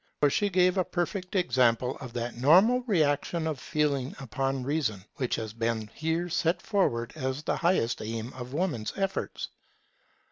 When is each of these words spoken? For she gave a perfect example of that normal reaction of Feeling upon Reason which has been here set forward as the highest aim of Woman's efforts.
For 0.21 0.31
she 0.31 0.49
gave 0.49 0.79
a 0.79 0.83
perfect 0.83 1.35
example 1.35 1.95
of 1.99 2.11
that 2.13 2.35
normal 2.35 2.81
reaction 2.87 3.45
of 3.45 3.59
Feeling 3.59 4.15
upon 4.19 4.63
Reason 4.63 5.05
which 5.17 5.35
has 5.35 5.53
been 5.53 5.91
here 5.93 6.27
set 6.27 6.59
forward 6.59 7.13
as 7.15 7.43
the 7.43 7.57
highest 7.57 8.01
aim 8.01 8.33
of 8.33 8.51
Woman's 8.51 8.93
efforts. 8.95 9.49